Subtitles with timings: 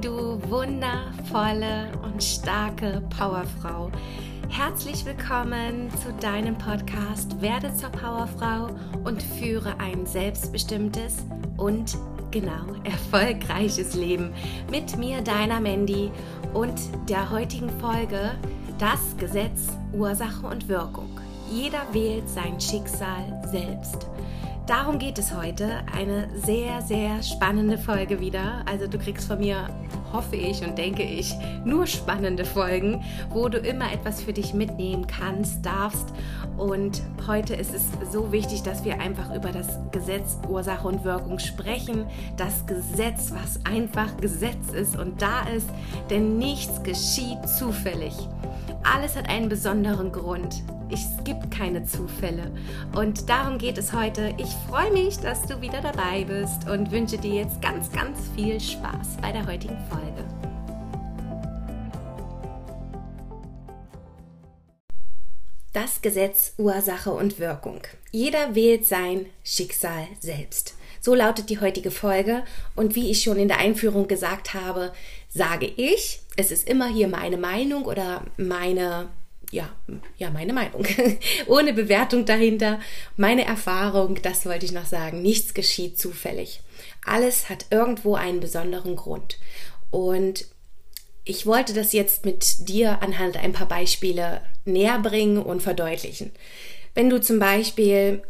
[0.00, 3.90] Du wundervolle und starke Powerfrau.
[4.48, 11.24] Herzlich willkommen zu deinem Podcast Werde zur Powerfrau und führe ein selbstbestimmtes
[11.56, 11.96] und
[12.32, 14.32] genau erfolgreiches Leben
[14.70, 16.10] mit mir, deiner Mandy
[16.52, 16.74] und
[17.08, 18.32] der heutigen Folge
[18.78, 21.13] Das Gesetz Ursache und Wirkung.
[21.50, 24.08] Jeder wählt sein Schicksal selbst.
[24.66, 25.82] Darum geht es heute.
[25.94, 28.64] Eine sehr, sehr spannende Folge wieder.
[28.64, 29.68] Also du kriegst von mir,
[30.10, 31.34] hoffe ich und denke ich,
[31.66, 36.14] nur spannende Folgen, wo du immer etwas für dich mitnehmen kannst, darfst.
[36.56, 41.38] Und heute ist es so wichtig, dass wir einfach über das Gesetz Ursache und Wirkung
[41.40, 42.06] sprechen.
[42.38, 45.68] Das Gesetz, was einfach Gesetz ist und da ist,
[46.08, 48.14] denn nichts geschieht zufällig.
[48.82, 50.62] Alles hat einen besonderen Grund.
[50.94, 52.52] Es gibt keine Zufälle.
[52.94, 54.32] Und darum geht es heute.
[54.38, 58.60] Ich freue mich, dass du wieder dabei bist und wünsche dir jetzt ganz, ganz viel
[58.60, 60.24] Spaß bei der heutigen Folge.
[65.72, 67.80] Das Gesetz Ursache und Wirkung.
[68.12, 70.76] Jeder wählt sein Schicksal selbst.
[71.00, 72.44] So lautet die heutige Folge.
[72.76, 74.92] Und wie ich schon in der Einführung gesagt habe,
[75.28, 79.08] sage ich, es ist immer hier meine Meinung oder meine
[79.54, 79.70] ja,
[80.18, 80.84] ja, meine Meinung.
[81.46, 82.80] Ohne Bewertung dahinter.
[83.16, 85.22] Meine Erfahrung, das wollte ich noch sagen.
[85.22, 86.60] Nichts geschieht zufällig.
[87.06, 89.38] Alles hat irgendwo einen besonderen Grund.
[89.92, 90.46] Und
[91.24, 96.32] ich wollte das jetzt mit dir anhand ein paar Beispiele näher bringen und verdeutlichen.
[96.94, 98.22] Wenn du zum Beispiel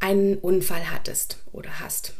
[0.00, 2.14] einen Unfall hattest oder hast,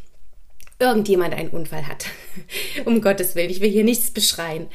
[0.79, 2.07] irgendjemand einen Unfall hat,
[2.85, 4.69] um Gottes Willen, ich will hier nichts beschreien,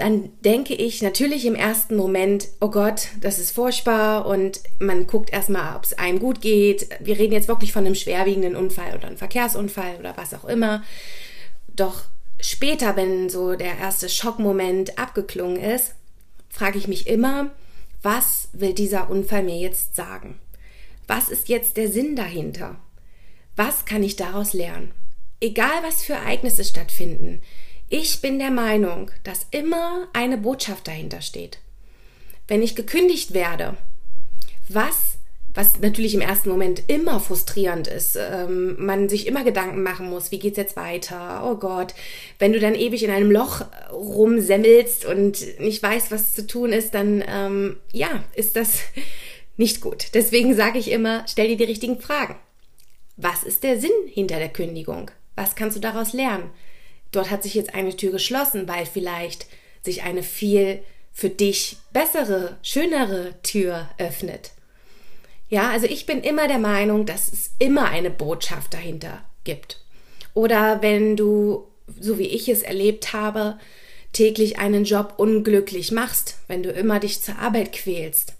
[0.00, 5.30] dann denke ich natürlich im ersten Moment, oh Gott, das ist furchtbar und man guckt
[5.30, 6.88] erstmal, ob es einem gut geht.
[7.00, 10.82] Wir reden jetzt wirklich von einem schwerwiegenden Unfall oder einem Verkehrsunfall oder was auch immer.
[11.68, 12.04] Doch
[12.40, 15.94] später, wenn so der erste Schockmoment abgeklungen ist,
[16.48, 17.50] frage ich mich immer,
[18.02, 20.40] was will dieser Unfall mir jetzt sagen?
[21.06, 22.76] Was ist jetzt der Sinn dahinter?
[23.54, 24.92] Was kann ich daraus lernen?
[25.42, 27.42] Egal was für Ereignisse stattfinden,
[27.90, 31.58] ich bin der Meinung, dass immer eine Botschaft dahinter steht.
[32.46, 33.76] Wenn ich gekündigt werde,
[34.68, 35.18] was,
[35.54, 40.30] was natürlich im ersten Moment immer frustrierend ist, ähm, man sich immer Gedanken machen muss,
[40.30, 41.42] wie geht's jetzt weiter?
[41.44, 41.94] Oh Gott,
[42.38, 43.62] wenn du dann ewig in einem Loch
[43.92, 48.78] rumsemmelst und nicht weißt, was zu tun ist, dann ähm, ja, ist das
[49.56, 50.14] nicht gut.
[50.14, 52.36] Deswegen sage ich immer, stell dir die richtigen Fragen.
[53.16, 55.10] Was ist der Sinn hinter der Kündigung?
[55.34, 56.50] Was kannst du daraus lernen?
[57.12, 59.46] Dort hat sich jetzt eine Tür geschlossen, weil vielleicht
[59.82, 60.82] sich eine viel
[61.12, 64.52] für dich bessere, schönere Tür öffnet.
[65.48, 69.80] Ja, also ich bin immer der Meinung, dass es immer eine Botschaft dahinter gibt.
[70.32, 71.66] Oder wenn du,
[71.98, 73.58] so wie ich es erlebt habe,
[74.12, 78.34] täglich einen Job unglücklich machst, wenn du immer dich zur Arbeit quälst,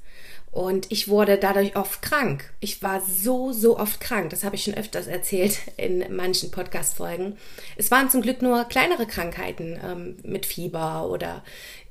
[0.53, 2.53] und ich wurde dadurch oft krank.
[2.59, 4.31] Ich war so, so oft krank.
[4.31, 7.37] Das habe ich schon öfters erzählt in manchen Podcast-Folgen.
[7.77, 11.45] Es waren zum Glück nur kleinere Krankheiten ähm, mit Fieber oder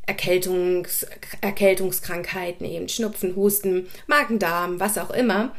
[0.06, 1.06] Erkältungs
[1.42, 5.56] Erkältungskrankheiten, eben Schnupfen, Husten, Magen-Darm, was auch immer.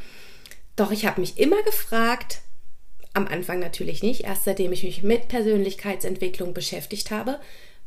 [0.76, 2.40] Doch ich habe mich immer gefragt,
[3.14, 7.40] am Anfang natürlich nicht, erst seitdem ich mich mit Persönlichkeitsentwicklung beschäftigt habe,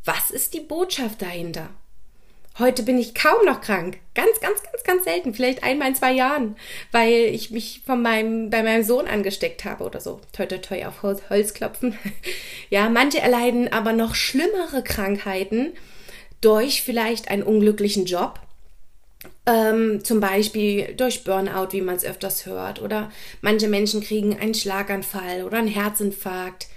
[0.06, 1.70] was ist die Botschaft dahinter?
[2.60, 3.98] Heute bin ich kaum noch krank.
[4.14, 5.34] Ganz, ganz, ganz, ganz selten.
[5.34, 6.56] Vielleicht einmal in zwei Jahren,
[6.92, 10.22] weil ich mich von meinem, bei meinem Sohn angesteckt habe oder so.
[10.34, 11.98] Toi, toi, toi, auf Holz, klopfen.
[12.70, 15.74] ja, manche erleiden aber noch schlimmere Krankheiten
[16.42, 18.40] durch vielleicht einen unglücklichen Job.
[19.48, 22.80] Ähm, zum Beispiel durch Burnout, wie man es öfters hört.
[22.84, 26.68] Oder manche Menschen kriegen einen Schlaganfall oder einen Herzinfarkt.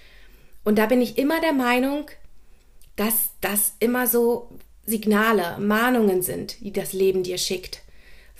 [0.65, 2.11] Und da bin ich immer der Meinung,
[2.97, 4.49] dass das immer so
[4.87, 7.83] Signale, Mahnungen sind, die das Leben dir schickt,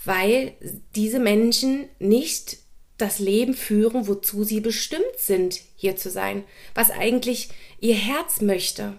[0.03, 0.53] weil
[0.95, 2.57] diese Menschen nicht
[2.97, 7.49] das Leben führen, wozu sie bestimmt sind, hier zu sein, was eigentlich
[7.79, 8.97] ihr Herz möchte.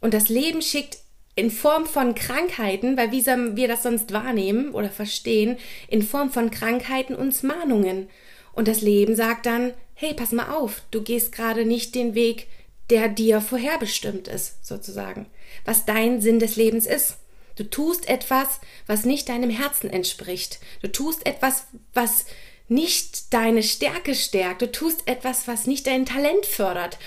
[0.00, 0.98] Und das Leben schickt
[1.34, 5.56] in Form von Krankheiten, weil wie wir das sonst wahrnehmen oder verstehen,
[5.88, 8.10] in Form von Krankheiten uns Mahnungen.
[8.52, 12.48] Und das Leben sagt dann, hey, pass mal auf, du gehst gerade nicht den Weg,
[12.92, 15.24] der dir vorherbestimmt ist, sozusagen,
[15.64, 17.16] was dein Sinn des Lebens ist.
[17.56, 20.60] Du tust etwas, was nicht deinem Herzen entspricht.
[20.82, 22.26] Du tust etwas, was
[22.68, 24.60] nicht deine Stärke stärkt.
[24.60, 26.98] Du tust etwas, was nicht dein Talent fördert,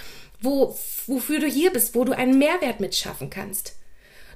[0.41, 3.75] wo, wofür du hier bist, wo du einen Mehrwert mitschaffen kannst.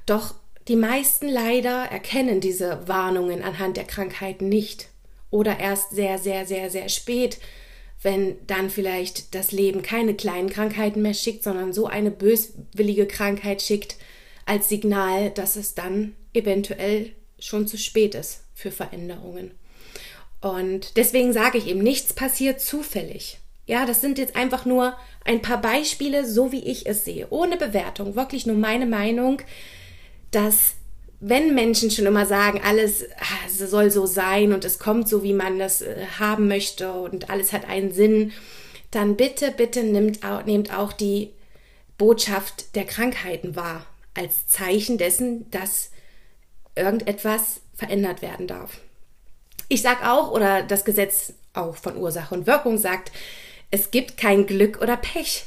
[0.05, 0.35] Doch
[0.67, 4.89] die meisten leider erkennen diese Warnungen anhand der Krankheiten nicht
[5.31, 7.39] oder erst sehr, sehr, sehr, sehr spät,
[8.01, 13.61] wenn dann vielleicht das Leben keine kleinen Krankheiten mehr schickt, sondern so eine böswillige Krankheit
[13.61, 13.97] schickt
[14.45, 19.51] als Signal, dass es dann eventuell schon zu spät ist für Veränderungen.
[20.41, 23.39] Und deswegen sage ich eben, nichts passiert zufällig.
[23.65, 27.57] Ja, das sind jetzt einfach nur ein paar Beispiele, so wie ich es sehe, ohne
[27.57, 29.41] Bewertung, wirklich nur meine Meinung,
[30.31, 30.75] dass
[31.19, 35.33] wenn Menschen schon immer sagen, alles ah, soll so sein und es kommt so, wie
[35.33, 38.31] man das äh, haben möchte und alles hat einen Sinn,
[38.91, 41.33] dann bitte, bitte nehmt auch, nehmt auch die
[41.97, 45.91] Botschaft der Krankheiten wahr, als Zeichen dessen, dass
[46.75, 48.79] irgendetwas verändert werden darf.
[49.67, 53.11] Ich sage auch, oder das Gesetz auch von Ursache und Wirkung sagt,
[53.71, 55.45] es gibt kein Glück oder Pech.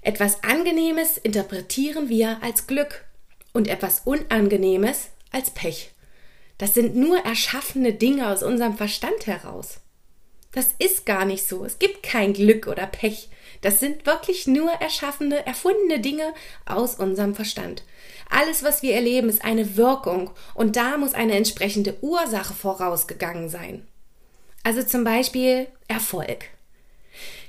[0.00, 3.05] Etwas Angenehmes interpretieren wir als Glück
[3.56, 5.90] und etwas Unangenehmes als Pech.
[6.58, 9.78] Das sind nur erschaffene Dinge aus unserem Verstand heraus.
[10.52, 11.64] Das ist gar nicht so.
[11.64, 13.30] Es gibt kein Glück oder Pech.
[13.62, 16.34] Das sind wirklich nur erschaffene, erfundene Dinge
[16.66, 17.82] aus unserem Verstand.
[18.28, 23.86] Alles, was wir erleben, ist eine Wirkung und da muss eine entsprechende Ursache vorausgegangen sein.
[24.64, 26.46] Also zum Beispiel Erfolg.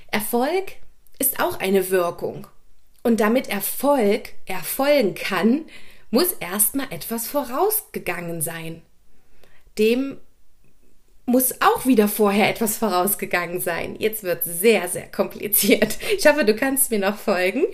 [0.10, 0.74] Erfolg
[1.20, 2.48] ist auch eine Wirkung.
[3.04, 5.66] Und damit Erfolg erfolgen kann,
[6.10, 8.82] muss erstmal etwas vorausgegangen sein.
[9.78, 10.18] Dem
[11.26, 13.98] muss auch wieder vorher etwas vorausgegangen sein.
[14.00, 15.98] Jetzt wird sehr, sehr kompliziert.
[16.18, 17.66] Ich hoffe, du kannst mir noch folgen.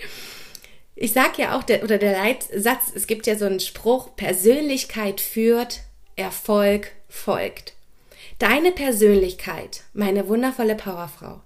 [0.96, 5.20] Ich sage ja auch, der, oder der Leitsatz, es gibt ja so einen Spruch, Persönlichkeit
[5.20, 5.82] führt,
[6.16, 7.74] Erfolg folgt.
[8.38, 11.40] Deine Persönlichkeit, meine wundervolle Powerfrau,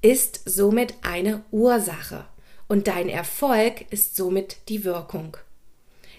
[0.00, 2.26] ist somit eine Ursache
[2.68, 5.36] und dein Erfolg ist somit die Wirkung.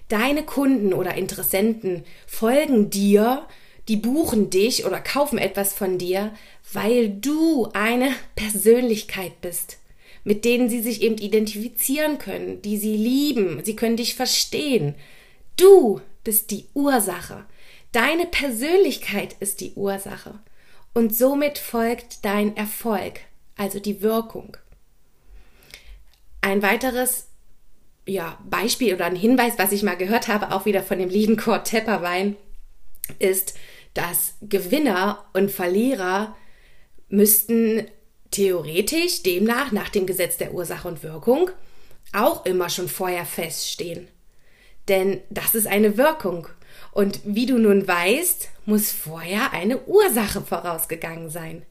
[0.09, 3.47] Deine Kunden oder Interessenten folgen dir,
[3.88, 6.33] die buchen dich oder kaufen etwas von dir,
[6.73, 9.77] weil du eine Persönlichkeit bist,
[10.23, 14.95] mit denen sie sich eben identifizieren können, die sie lieben, sie können dich verstehen.
[15.56, 17.45] Du bist die Ursache.
[17.91, 20.39] Deine Persönlichkeit ist die Ursache.
[20.94, 23.21] Und somit folgt dein Erfolg,
[23.55, 24.57] also die Wirkung.
[26.41, 27.28] Ein weiteres
[28.09, 31.38] ja, Beispiel oder ein Hinweis, was ich mal gehört habe, auch wieder von dem lieben
[31.38, 32.35] Kurt Tepperwein,
[33.19, 33.56] ist,
[33.94, 36.35] dass Gewinner und Verlierer
[37.07, 37.85] müssten
[38.31, 41.50] theoretisch demnach nach dem Gesetz der Ursache und Wirkung
[42.13, 44.07] auch immer schon vorher feststehen.
[44.88, 46.47] Denn das ist eine Wirkung.
[46.91, 51.63] Und wie du nun weißt, muss vorher eine Ursache vorausgegangen sein.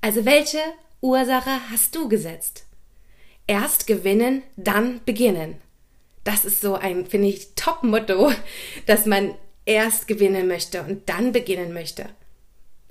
[0.00, 0.60] Also welche
[1.00, 2.64] Ursache hast du gesetzt?
[3.46, 5.60] Erst gewinnen, dann beginnen.
[6.26, 8.32] Das ist so ein, finde ich, Top-Motto,
[8.86, 12.06] dass man erst gewinnen möchte und dann beginnen möchte.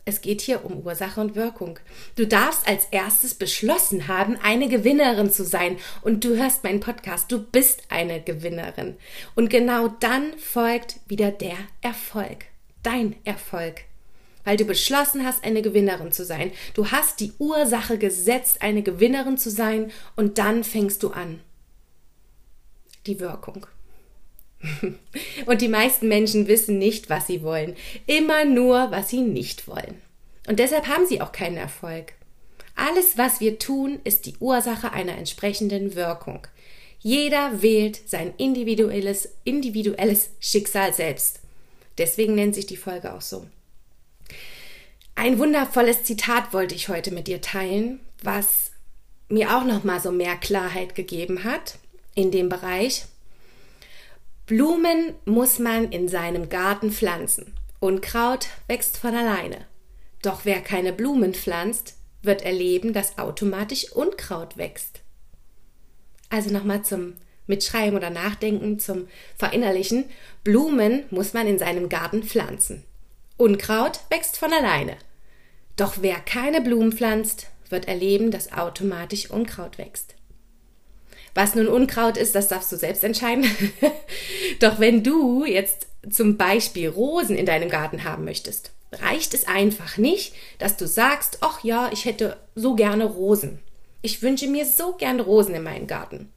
[0.05, 1.77] Es geht hier um Ursache und Wirkung.
[2.15, 5.75] Du darfst als erstes beschlossen haben, eine Gewinnerin zu sein.
[6.01, 8.95] Und du hörst meinen Podcast, du bist eine Gewinnerin.
[9.35, 12.45] Und genau dann folgt wieder der Erfolg.
[12.83, 13.81] Dein Erfolg.
[14.45, 16.53] Weil du beschlossen hast, eine Gewinnerin zu sein.
[16.73, 19.91] Du hast die Ursache gesetzt, eine Gewinnerin zu sein.
[20.15, 21.41] Und dann fängst du an
[23.07, 23.67] die Wirkung.
[25.45, 27.75] Und die meisten Menschen wissen nicht, was sie wollen.
[28.07, 30.01] Immer nur, was sie nicht wollen.
[30.47, 32.13] Und deshalb haben sie auch keinen Erfolg.
[32.75, 36.45] Alles, was wir tun, ist die Ursache einer entsprechenden Wirkung.
[36.99, 41.39] Jeder wählt sein individuelles, individuelles Schicksal selbst.
[41.97, 43.45] Deswegen nennt sich die Folge auch so.
[45.13, 48.71] Ein wundervolles Zitat wollte ich heute mit dir teilen, was
[49.29, 51.79] mir auch noch mal so mehr Klarheit gegeben hat
[52.15, 53.05] in dem Bereich.
[54.47, 57.53] Blumen muss man in seinem Garten pflanzen.
[57.79, 59.65] Unkraut wächst von alleine.
[60.21, 65.01] Doch wer keine Blumen pflanzt, wird erleben, dass automatisch Unkraut wächst.
[66.29, 67.13] Also nochmal zum
[67.47, 69.07] Mitschreiben oder Nachdenken, zum
[69.37, 70.05] Verinnerlichen.
[70.43, 72.83] Blumen muss man in seinem Garten pflanzen.
[73.37, 74.97] Unkraut wächst von alleine.
[75.75, 80.14] Doch wer keine Blumen pflanzt, wird erleben, dass automatisch Unkraut wächst.
[81.35, 83.45] Was nun Unkraut ist, das darfst du selbst entscheiden.
[84.61, 89.97] Doch wenn du jetzt zum Beispiel Rosen in deinem Garten haben möchtest, reicht es einfach
[89.97, 93.59] nicht, dass du sagst, ach ja, ich hätte so gerne Rosen.
[94.01, 96.31] Ich wünsche mir so gerne Rosen in meinem Garten.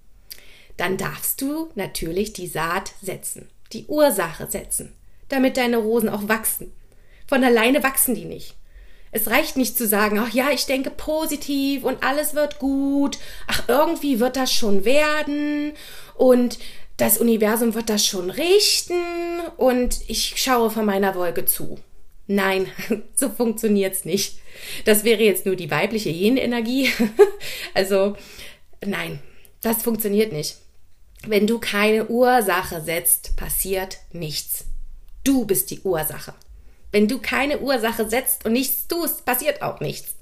[0.76, 4.94] Dann darfst du natürlich die Saat setzen, die Ursache setzen,
[5.28, 6.72] damit deine Rosen auch wachsen.
[7.28, 8.57] Von alleine wachsen die nicht.
[9.10, 13.64] Es reicht nicht zu sagen, ach ja, ich denke positiv und alles wird gut, ach
[13.68, 15.72] irgendwie wird das schon werden
[16.14, 16.58] und
[16.96, 21.78] das Universum wird das schon richten und ich schaue von meiner Wolke zu.
[22.26, 22.66] Nein,
[23.14, 24.38] so funktioniert's nicht.
[24.84, 26.90] Das wäre jetzt nur die weibliche Yin-Energie.
[27.74, 28.16] also
[28.84, 29.20] nein,
[29.62, 30.56] das funktioniert nicht.
[31.26, 34.66] Wenn du keine Ursache setzt, passiert nichts.
[35.24, 36.34] Du bist die Ursache.
[36.92, 40.14] Wenn du keine Ursache setzt und nichts tust, passiert auch nichts.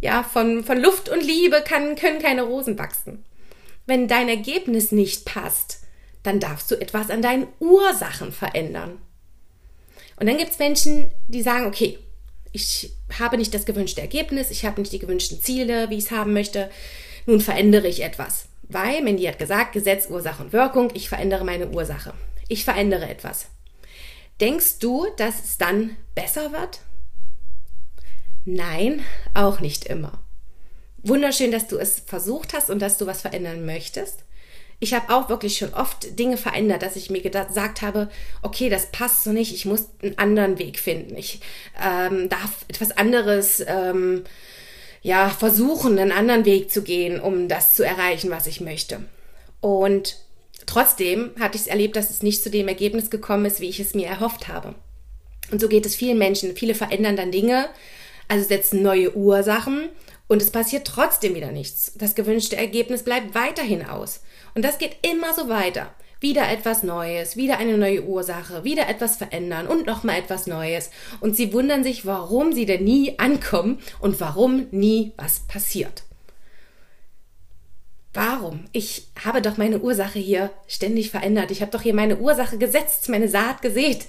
[0.00, 3.24] Ja, von, von Luft und Liebe kann, können keine Rosen wachsen.
[3.86, 5.80] Wenn dein Ergebnis nicht passt,
[6.22, 9.00] dann darfst du etwas an deinen Ursachen verändern.
[10.16, 11.98] Und dann gibt es Menschen, die sagen, okay,
[12.52, 16.10] ich habe nicht das gewünschte Ergebnis, ich habe nicht die gewünschten Ziele, wie ich es
[16.10, 16.70] haben möchte,
[17.26, 18.46] nun verändere ich etwas.
[18.62, 22.12] Weil Mandy hat gesagt, Gesetz, Ursache und Wirkung, ich verändere meine Ursache.
[22.48, 23.46] Ich verändere etwas.
[24.40, 26.80] Denkst du, dass es dann besser wird?
[28.44, 29.04] Nein,
[29.34, 30.22] auch nicht immer.
[31.02, 34.24] Wunderschön, dass du es versucht hast und dass du was verändern möchtest
[34.82, 38.08] ich habe auch wirklich schon oft Dinge verändert, dass ich mir gesagt habe,
[38.40, 41.16] okay, das passt so nicht, ich muss einen anderen Weg finden.
[41.16, 41.40] Ich
[41.80, 44.24] ähm, darf etwas anderes ähm,
[45.02, 49.04] ja versuchen, einen anderen Weg zu gehen, um das zu erreichen, was ich möchte.
[49.60, 50.16] Und
[50.70, 53.80] trotzdem hatte ich es erlebt, dass es nicht zu dem Ergebnis gekommen ist, wie ich
[53.80, 54.74] es mir erhofft habe.
[55.50, 56.54] Und so geht es vielen Menschen.
[56.54, 57.68] Viele verändern dann Dinge,
[58.28, 59.88] also setzen neue Ursachen
[60.28, 61.92] und es passiert trotzdem wieder nichts.
[61.96, 64.20] Das gewünschte Ergebnis bleibt weiterhin aus.
[64.54, 65.92] Und das geht immer so weiter.
[66.20, 70.90] Wieder etwas Neues, wieder eine neue Ursache, wieder etwas verändern und nochmal etwas Neues.
[71.20, 76.04] Und sie wundern sich, warum sie denn nie ankommen und warum nie was passiert.
[78.12, 78.64] Warum?
[78.72, 81.50] Ich habe doch meine Ursache hier ständig verändert.
[81.50, 84.06] Ich habe doch hier meine Ursache gesetzt, meine Saat gesät.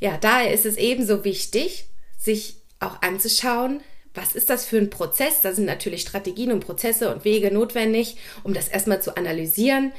[0.00, 1.86] Ja, daher ist es ebenso wichtig,
[2.18, 3.80] sich auch anzuschauen,
[4.14, 5.42] was ist das für ein Prozess?
[5.42, 9.92] Da sind natürlich Strategien und Prozesse und Wege notwendig, um das erstmal zu analysieren.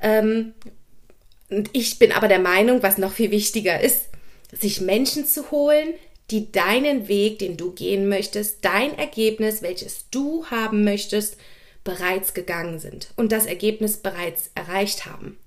[0.00, 0.52] Ähm,
[1.48, 4.08] und ich bin aber der Meinung, was noch viel wichtiger ist,
[4.52, 5.94] sich Menschen zu holen,
[6.30, 11.36] die deinen Weg, den du gehen möchtest, dein Ergebnis, welches du haben möchtest,
[11.84, 15.38] bereits gegangen sind und das Ergebnis bereits erreicht haben.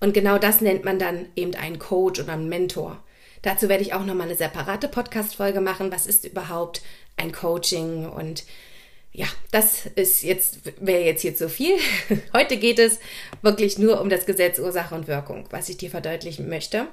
[0.00, 3.02] Und genau das nennt man dann eben einen Coach oder einen Mentor.
[3.42, 5.92] Dazu werde ich auch nochmal eine separate Podcast-Folge machen.
[5.92, 6.82] Was ist überhaupt
[7.16, 8.44] ein Coaching und
[9.12, 11.76] ja, das ist jetzt, wäre jetzt hier zu viel.
[12.32, 13.00] Heute geht es
[13.42, 16.86] wirklich nur um das Gesetz Ursache und Wirkung, was ich dir verdeutlichen möchte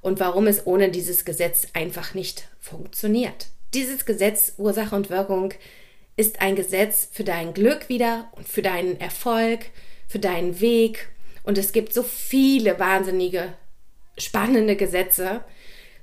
[0.00, 3.46] und warum es ohne dieses Gesetz einfach nicht funktioniert.
[3.72, 5.54] Dieses Gesetz Ursache und Wirkung
[6.20, 9.60] ist ein Gesetz für dein Glück wieder und für deinen Erfolg,
[10.06, 11.08] für deinen Weg.
[11.42, 13.54] Und es gibt so viele wahnsinnige,
[14.18, 15.42] spannende Gesetze,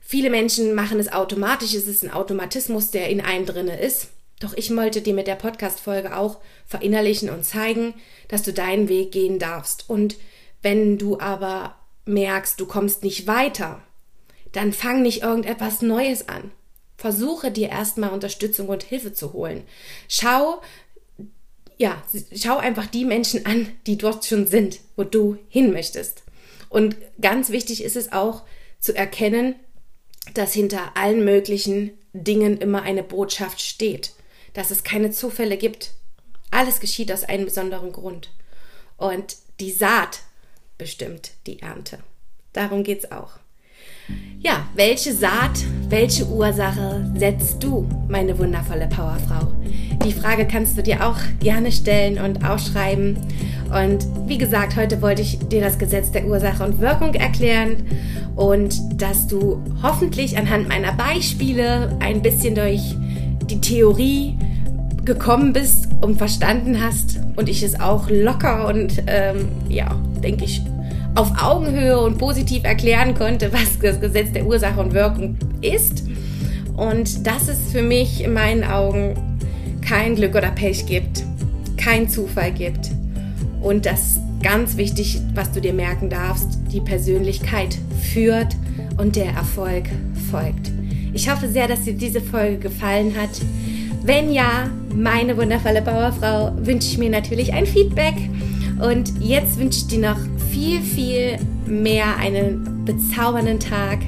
[0.09, 4.07] Viele Menschen machen es automatisch, es ist ein Automatismus, der in einem drinne ist.
[4.39, 7.93] Doch ich wollte dir mit der Podcast-Folge auch verinnerlichen und zeigen,
[8.29, 9.89] dass du deinen Weg gehen darfst.
[9.89, 10.15] Und
[10.62, 13.81] wenn du aber merkst, du kommst nicht weiter,
[14.53, 16.51] dann fang nicht irgendetwas Neues an.
[16.97, 19.63] Versuche dir erstmal Unterstützung und Hilfe zu holen.
[20.07, 20.61] Schau,
[21.77, 22.01] ja,
[22.35, 26.23] schau einfach die Menschen an, die dort schon sind, wo du hin möchtest.
[26.69, 28.43] Und ganz wichtig ist es auch
[28.79, 29.55] zu erkennen,
[30.33, 34.13] dass hinter allen möglichen Dingen immer eine Botschaft steht,
[34.53, 35.91] dass es keine Zufälle gibt.
[36.49, 38.31] Alles geschieht aus einem besonderen Grund.
[38.97, 40.21] Und die Saat
[40.77, 41.99] bestimmt die Ernte.
[42.53, 43.39] Darum geht es auch.
[44.39, 45.59] Ja, welche Saat,
[45.89, 49.51] welche Ursache setzt du, meine wundervolle Powerfrau?
[50.05, 53.17] Die Frage kannst du dir auch gerne stellen und ausschreiben.
[53.65, 57.77] Und wie gesagt, heute wollte ich dir das Gesetz der Ursache und Wirkung erklären
[58.35, 62.95] und dass du hoffentlich anhand meiner Beispiele ein bisschen durch
[63.49, 64.37] die Theorie
[65.03, 70.61] gekommen bist und verstanden hast und ich es auch locker und ähm, ja, denke ich,
[71.17, 76.03] auf Augenhöhe und positiv erklären konnte, was das Gesetz der Ursache und Wirkung ist.
[76.75, 79.15] Und dass es für mich in meinen Augen
[79.81, 81.24] kein Glück oder Pech gibt,
[81.75, 82.91] kein Zufall gibt.
[83.62, 87.75] Und das ganz wichtig, was du dir merken darfst, die Persönlichkeit
[88.13, 88.55] führt
[88.97, 89.86] und der Erfolg
[90.29, 90.71] folgt.
[91.13, 93.41] Ich hoffe sehr, dass dir diese Folge gefallen hat.
[94.03, 98.13] Wenn ja, meine wundervolle Bauerfrau, wünsche ich mir natürlich ein Feedback.
[98.79, 100.19] Und jetzt wünsche ich dir noch
[100.57, 101.37] viel, viel
[101.67, 103.99] mehr einen bezaubernden Tag.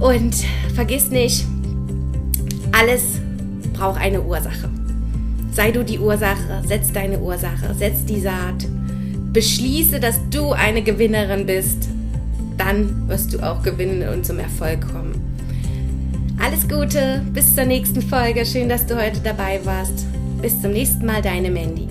[0.00, 0.34] Und
[0.74, 1.44] vergiss nicht,
[2.72, 3.20] alles
[3.74, 4.70] braucht eine Ursache.
[5.52, 8.66] Sei du die Ursache, setz deine Ursache, setz die Saat.
[9.32, 11.88] Beschließe, dass du eine Gewinnerin bist.
[12.56, 15.14] Dann wirst du auch gewinnen und zum Erfolg kommen.
[16.42, 18.46] Alles Gute, bis zur nächsten Folge.
[18.46, 20.06] Schön, dass du heute dabei warst.
[20.40, 21.89] Bis zum nächsten Mal, deine Mandy.